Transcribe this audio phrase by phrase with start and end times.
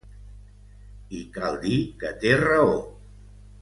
[1.19, 2.77] I cal dir que té raó.